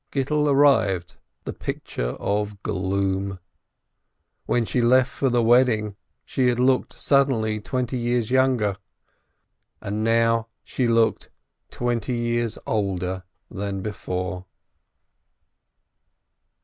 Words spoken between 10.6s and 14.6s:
she looked twenty years older than before!